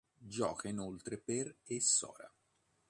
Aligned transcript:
Gioca 0.17 0.67
inoltre 0.67 1.19
per 1.19 1.57
e 1.63 1.79
Sora. 1.79 2.33